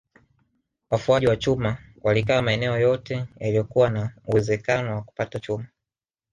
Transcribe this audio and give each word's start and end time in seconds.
Wafuaji 0.89 1.27
wa 1.27 1.35
chuma 1.35 1.77
walikaa 2.03 2.41
maeneo 2.41 2.79
yote 2.79 3.25
yaliyokuwa 3.37 3.89
na 3.89 4.13
uwezekano 4.27 4.95
wa 4.95 5.01
kupata 5.01 5.39
chuma 5.39 5.65